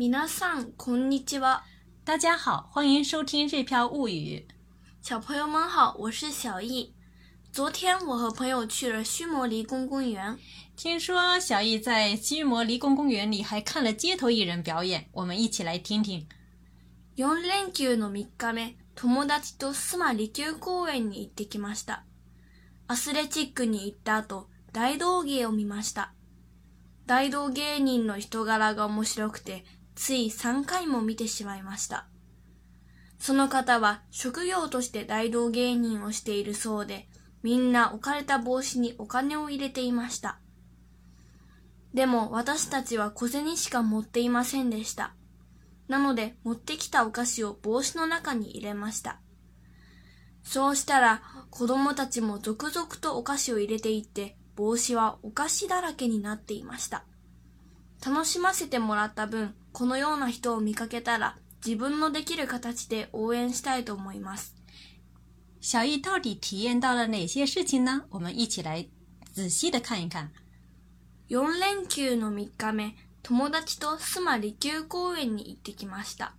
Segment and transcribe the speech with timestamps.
[0.00, 1.62] 皆さんこんにちは。
[2.06, 4.46] 大家好，欢迎收听《日飘物语》。
[5.02, 6.94] 小朋友们好，我是小易。
[7.52, 10.38] 昨天我和朋友去了须磨离宫公园，
[10.74, 16.26] 听说小易在须磨离宫公园里还看了街头艺人表演，我们一起来听听。
[17.16, 22.06] 4連休の3日目、友達と須磨離宮公園に行ってきました。
[22.86, 26.14] アスレチックに行った後、大道芸を見ました。
[27.04, 32.06] 大道芸人の人柄が面白くて、つい3回も見てしまいました。
[33.18, 37.08] その方は職業として大道芸人をしているそうで、
[37.42, 40.38] みんな置かれた帽子にお金を入れていました。
[41.94, 45.14] でも私たちは小銭しか持っていませんでした。
[45.88, 49.20] なので持ってきたお菓子を帽子の中に入れました。
[50.42, 57.04] そうしたら子供たちも続々とお菓子を入れていって帽子はお菓子だらけになっていました。
[58.06, 64.54] 楽しませてもらった分このような人を見かけたら、自分のできる形で応援したいと思います。
[65.60, 68.02] 小易到底体验到了哪些事情呢？
[68.10, 68.86] 我们一起来
[69.32, 70.30] 仔细的看一看。
[71.28, 76.34] 4連休の3日目、友達と須磨離宮公園に行ってきました。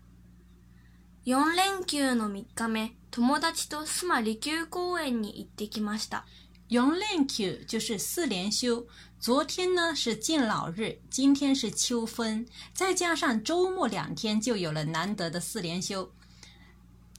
[1.26, 6.26] 4連休の3日目、友達と須磨離宮公園に行ってきました。
[6.72, 8.88] 4連休就是四连休，
[9.22, 16.12] 昨天呢是敬老日，今天是秋分，再加上周末两天，就有了难得的四连休。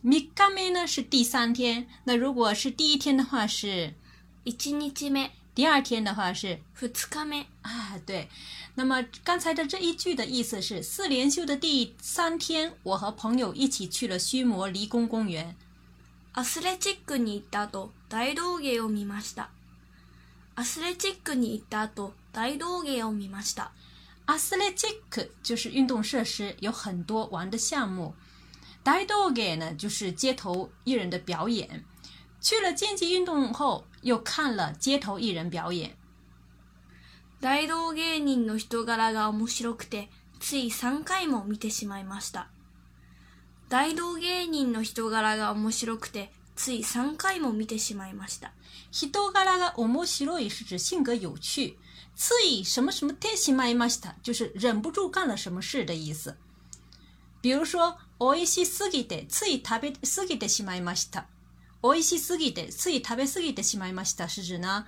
[0.02, 3.94] み日目呢是第三天，那如果是第一天的话是
[4.42, 7.44] 一日目，第二天的话是二日目。
[7.60, 8.28] 啊对。
[8.74, 15.54] 那么刚才的这一句的意思是四连休的第三天，我和朋友一起去了须磨离宫公园。
[16.34, 19.50] アスレチックに行った後、大道芸を見ました。
[20.54, 23.72] アスレチックに行った後、大道芸を見ました。
[24.26, 28.14] アスレチック就是運動设施，有很多玩的项目。
[28.84, 31.84] 大道芸呢，就是街头艺人的表演。
[32.42, 35.96] 去了竞技运动后，又看了街头艺人表演。
[37.40, 42.48] 大道芸人の人柄が面白くて、つい3回も見てしまいました。
[43.70, 46.30] 大道芸人の人柄が面白くて、
[46.64, 48.52] つい3回も見てしまいました。
[48.92, 51.76] 人柄が面白い是指性格有趣。
[52.14, 56.36] つい什么什么てしまいました，就是忍不住干了什么事的意思。
[57.40, 61.26] 比如说，おいしすぎてつい食べすぎてしまいました。
[61.82, 64.86] おいしすぎてつい食べすぎてしまいました是指呢，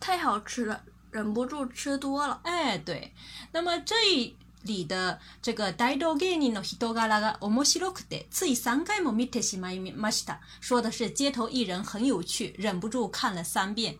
[0.00, 0.80] 太好吃了，
[1.12, 2.40] 忍不住吃多了。
[2.44, 3.12] 哎，对。
[3.52, 4.34] 那么这一
[4.64, 10.40] 里的这个大道芸人の人柄が面白くて、つい3回も見てしまいました。
[10.60, 13.44] 说的是街头艺人很有趣，忍不住看了
[13.74, 13.98] 遍。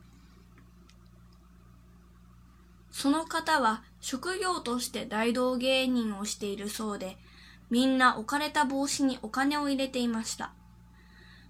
[2.91, 7.19] その方は職業として大道芸人をしているそうで、
[7.71, 10.53] みんな置かれた帽子にお金を入れていました。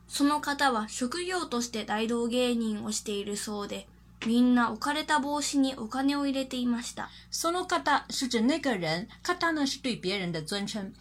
[0.08, 3.86] その方は職業として大道芸人をしているそうで、
[4.26, 7.10] みんな置かれた帽子にお金を入れていました。
[7.30, 10.92] その方是指那个人，方呢是对别人的尊称。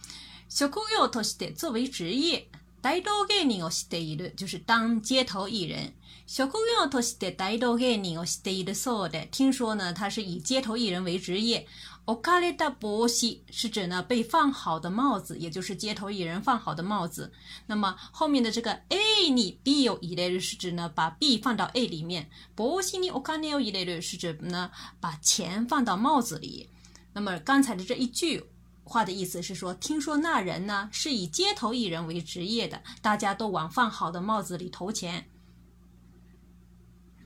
[0.48, 2.48] 職業として作为职业。
[2.82, 5.94] 大道芸人をしている、就是当街头艺人。
[6.28, 11.66] 職業として大道芸人をしているそうで、听说呢，他是以街头艺人为职业。
[12.06, 17.32] o k a n e t a b o s i 是指呢被放好的帽子，也就是街头艺人放好的帽子。
[17.66, 18.98] 那么后面的这个 A
[19.30, 22.28] ni B 一类的是指呢把 B 放到 A 里面。
[22.54, 24.70] b o s i ni Okaneo 一类是指呢
[25.00, 26.68] 把钱放到帽子里。
[27.14, 28.44] 那么刚才的这一句
[28.84, 35.26] 话的意思是说，听说那人呢是以街头艺人为职业的，大家都往放好的帽子里投钱。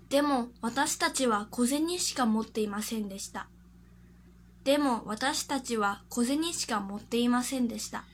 [0.09, 3.49] でも私たちは小銭しか持っていませんでした。
[4.69, 8.05] でも私たちは小銭しか持っていませんでした。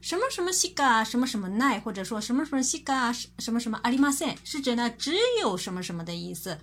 [0.00, 6.58] 什么什么しか什么什么な或者说什么什么しか什么什么ありませ是指呢只有什么什么的意思。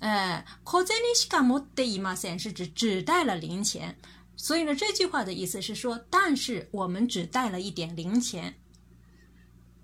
[0.00, 3.96] 呃，小銭しか持っていません是指只带了零钱。
[4.36, 8.56] 所以呢，这句话的意思是说，但是我们只带了一点零钱。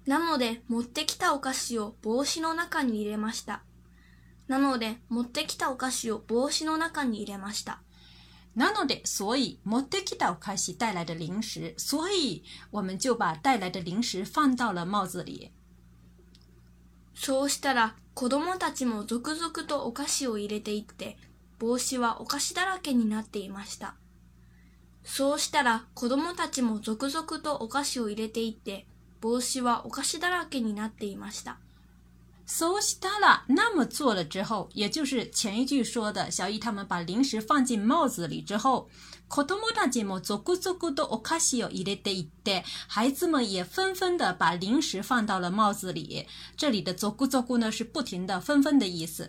[0.08, 3.60] なので、持ってきたお菓子を帽子の中に入れました。
[4.48, 7.80] なので、持ってきたお菓子を帽子の中に入れました。
[8.56, 15.52] なので、所以持ってきたお菓子带来的零食，所以我们就把带来的零食放到了帽子里。
[17.14, 21.16] そうしたら子供たちも続々とお菓子を入れていって
[21.58, 23.94] 帽子はお菓子だらけになっていました
[25.02, 28.86] そうしたら子供たちも続々とお菓子を入れていって
[29.22, 31.58] 帽子はお菓子だらけになっていました
[32.48, 38.88] t a 他了，那么做了之后，也就是前一句说的，小姨他们把零食放进帽子里之后，
[42.86, 46.24] 孩子们也纷纷的把零食放到了帽子里。
[46.56, 49.28] 这里的“左顾呢，是不停的、纷纷的意思。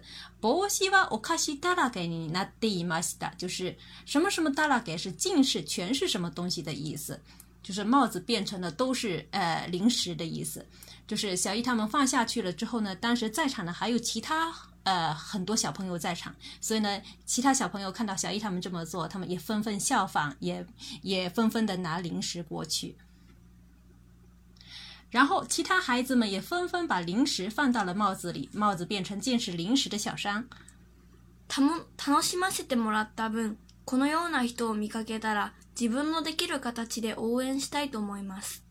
[3.37, 3.75] 就是
[4.05, 7.19] 什么什么“耷拉盖”是尽是全是什么东西的意思，
[7.63, 10.63] 就是帽子变成了都是呃零食的意思。
[11.07, 20.65] 就是小易他们放下去了之后呢，当时在场的还有其他呃很多小朋友在场，所以呢，其他小朋友看到小易他们这么做，他们也纷纷效仿，也
[21.01, 22.97] 也纷纷的拿零食过去。
[25.09, 30.45] 然后其他孩子们也纷纷把零食放到了帽子里，帽子变成见识零食的小山。
[31.47, 33.55] たも楽しませてもらった分
[33.85, 38.66] このような人を見かけたら自分のできる形で応援したいと思います。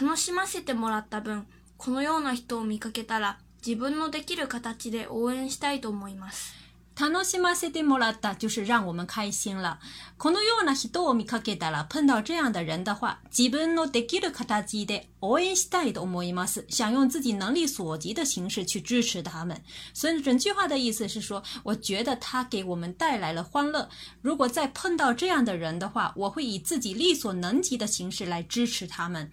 [0.00, 1.46] 楽しませてもらった分、
[1.76, 6.54] このような人を見かけたら、自分のできる形で応援したいと思います。
[6.98, 9.78] 楽しませてもらった就是让我们开心了。
[10.16, 16.64] このような人を見かけたら、碰到这样的人的话，自分のできる形で応援したいと思います。
[16.70, 19.60] 想用自己能力所及的形式去支持他们。
[19.92, 23.88] 所以整句话的意思是说，我觉得他给我们带来了欢乐。
[24.22, 29.30] 如果再碰到这样的人的话，我会以自己力所能及的形式来支持他们。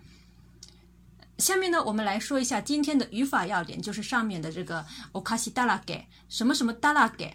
[1.39, 7.31] 下面呢，我们来说一下今天的语法要点，就是上面的这个おかしだらゲ，什么什么だらゲ，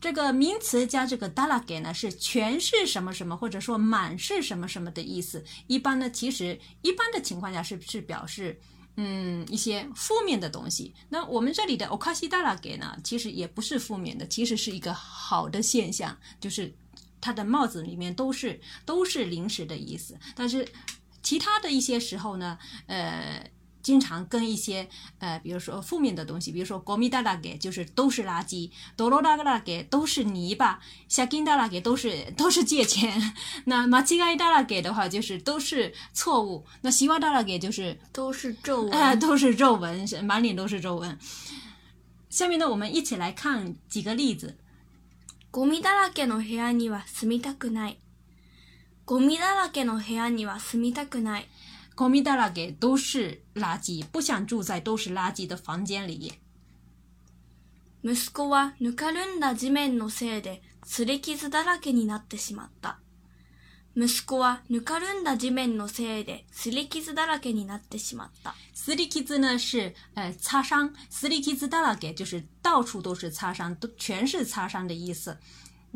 [0.00, 5.42] 这个名词加这个ダラゲ呢，是全是什么什么，或者说满是什么什么的意思。
[5.68, 8.58] 一般呢，其实一般的情况下是是表示
[8.96, 10.92] 嗯一些负面的东西。
[11.08, 16.74] 那我们这里的おかしダラゲ呢，其实也不是负面的，其实是一个好的现象，就是
[17.20, 20.66] 它的帽子里面都是都是零食的意思，但是。
[21.24, 23.42] 其他的一些时候呢，呃，
[23.82, 24.86] 经常跟一些
[25.18, 30.78] 呃，比如说负面的东西，比如说“国民大大给”就是都是垃圾，“どろだ大给”都是泥巴
[31.08, 33.32] ，“夏金大大给”都是 都是借钱，
[33.64, 41.18] 那“马チガ大大给”的话就是都是错误，那“西瓜大大给”就是都是皱纹，啊， 都是皱纹，满脸都是皱纹。
[42.28, 44.58] 下面呢，我们一起来看几个例子
[45.50, 47.96] ，“国ミ大大けの部屋には住みたくない。”
[49.06, 51.46] ゴミだらけの部屋には住みたくない。
[51.94, 56.32] ゴミだらけ都是垃圾，不想住在都是垃圾的房间里。
[58.02, 62.96] 息子はぬかるんだ地面のせいで擦り傷だらけになってしまった。
[63.96, 68.54] 息子はぬかるんだ地面のせいで擦り傷だらけになってしまった。
[68.74, 75.36] 擦り傷呢是呃擦伤，擦り傷だらけ就是到处都是擦伤，都全是擦伤的意思。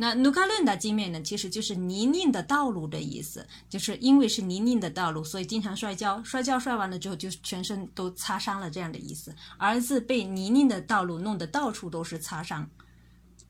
[0.00, 9.34] 那 n u 伦 a r u n d a 地面呢，其实就是泥泞的道路的意思，就是因为是泥泞的道路，所以经常摔跤，摔跤摔完了之后就全身都擦伤了这样的意思。
[9.58, 12.70] 儿子被泥泞的道路弄得到处都是擦伤。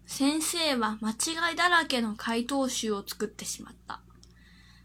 [0.07, 4.01] 先生は間違いだらけの回答集を作ってしまった。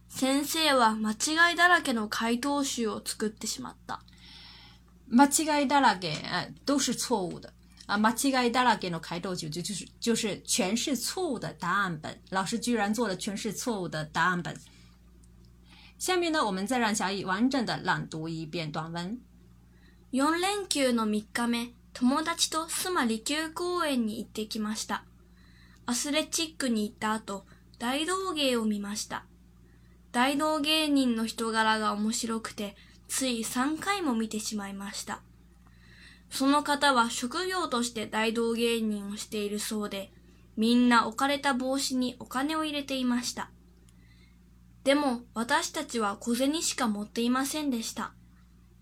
[0.09, 4.01] 先生は間違いだらけの回答集を作ってしまった。
[5.07, 5.27] 間
[5.59, 7.53] 違いだらけ，哎，都是错误的。
[7.93, 8.09] 啊，間
[8.41, 12.19] 違いだらけの回答集就就是就是全是错误的答案本。
[12.31, 14.59] 老师居然做了全是错误的答案本。
[15.99, 19.21] 下面呢，我们再让小雨完整的朗读一遍短文。
[20.11, 25.03] 4連休の3日目、友達と須磨利休公園に行ってきました。
[25.85, 27.45] アスレチックに行った後、
[27.77, 29.25] 大道芸を見ました。
[30.11, 32.75] 大道芸人の人柄が面白くて、
[33.07, 35.21] つい3回も見てしまいました。
[36.33, 40.11] その方は職業として大道芸人をしているそうで、
[40.57, 43.51] みんな置かれた帽子にお金を入れていました。
[44.83, 48.13] でも私たちは小銭しか持っていませんでした。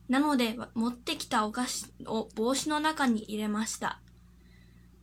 [0.07, 3.99] なので持ってきたお菓子を帽子の中に入れました。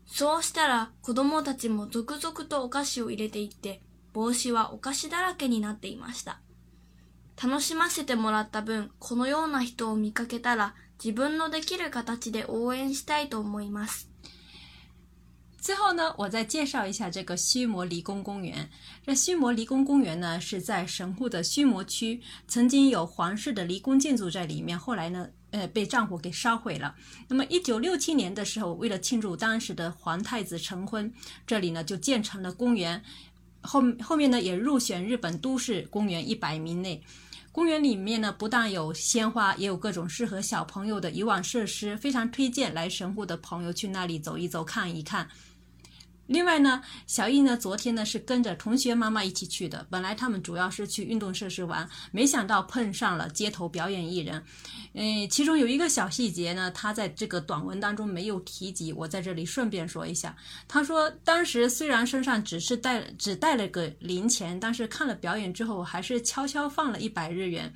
[0.06, 3.82] そうしたら子供たちも続々とお菓子を入れていって
[4.14, 6.40] 帽子はお菓子だらけになっていました。
[7.42, 14.08] 楽しませてもらった分このような人を見かけたら自分のできる形で応援したいと思います。
[15.60, 18.68] 最后呢，我再介绍一下这个须磨离宫公园。
[19.06, 26.94] 这须磨离宫公园呢，是在神户的须磨区，曾经有皇室的离宫建筑在里面，后来呢，呃，被战火给烧毁了。
[27.28, 31.12] 那么，一九六七年的时候，为了庆祝当时的皇太子成婚，
[31.46, 33.02] 这里呢就建成了公园。
[33.62, 37.02] 后后面呢，也入选日本都市公园一百名内。
[37.50, 45.28] 公园里面呢，不但有鲜花，也有各种适合小朋友的游玩设施，非常推荐来神户的朋友去那里走一走、看一看。
[46.28, 49.84] 另外呢，小易呢昨天呢是跟着同学妈妈一起去的。
[49.88, 54.42] 本来他们主要是去运动设施玩，没想到碰上了街头表演艺人。
[54.92, 60.36] 嗯，其中有一个小细节呢，他在这个短文当中没有提及，我在这里顺便说一下。
[60.68, 67.72] 他说，当时虽然身上只是带只带了个零钱，但是看了表演之后，还是悄悄放了一百日元。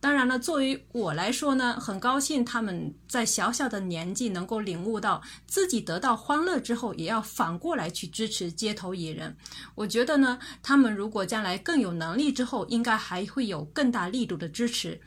[0.00, 9.36] 当然了，作为我来说呢，很高兴他们在小小的年纪能够领悟到自己得到欢乐之后，也要反过来去支持街头艺人。
[9.74, 14.98] 我觉得呢，他们如果将来更有能力之后，应该还会有更大力度的支持。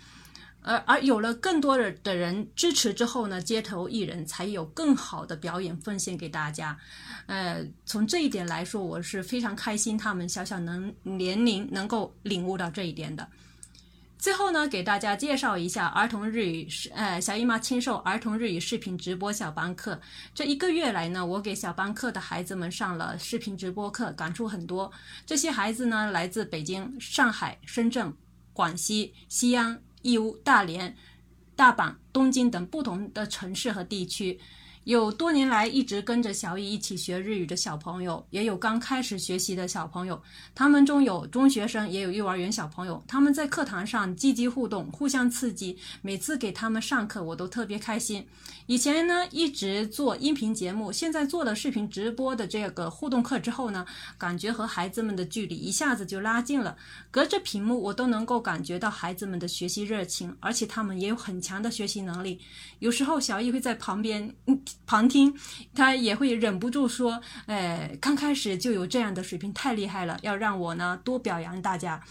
[0.65, 6.77] 而而有了更多的的人支持之后呢，街头艺人才有更好的表演奉献给大家。
[7.25, 13.27] 呃，从这一点来说，我是非常开心他们小小能年龄能够领悟到这一点的。
[14.24, 20.00] 最后呢，给大家介绍一下儿童日语视，呃，小姨妈亲授儿童日语视频直播小班课。
[20.34, 24.89] 这一个月来呢，我给小班课的孩子们上了视频直播课，感触很多。
[25.25, 28.13] 这些孩子呢，来自北京、上海、深圳、
[28.53, 30.96] 广西、西安、义乌、大连、
[31.53, 34.39] 大阪、东京等不同的城市和地区。
[34.85, 40.21] 有多年来一直跟着小艺一起学日语的小朋友，也有刚开始学习的小朋友，
[40.53, 43.01] 他们中有中学生，也有幼儿园小朋友。
[43.07, 48.25] 他们在课堂上积极互动，互相刺激，每次给他们上课我都特别开心。
[48.65, 53.85] 以前呢，一直做音频节目，现在做了视频直播的这个互动课之后呢，
[54.17, 56.75] 感觉和孩子们的距离一下子就拉近了。
[57.09, 62.39] 隔着屏幕，我都能够感觉到孩子们的学习热情，而且他们也有很强的学习能力。
[62.79, 64.33] 有时候小易会在旁边。
[64.86, 65.34] 旁听，
[65.74, 72.01] 他也会忍不住说：“诶，刚开始就有这样的水平，太厉害了，要让我呢多表扬大家。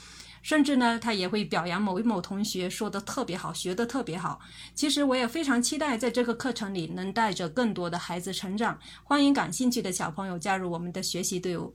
[0.43, 4.41] 甚至呢，他也会表扬某一某同学，说的特别好，学的特别好。
[4.75, 8.77] 其实我也非常期待，在这个课程里能带着更多的孩子成长。
[9.05, 11.73] 欢迎感兴趣的小朋友加入我们的学习队伍。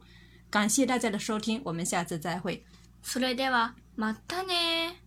[0.50, 2.66] 感谢大家的收听，我们下次再会。”
[3.04, 5.07] それではまたね。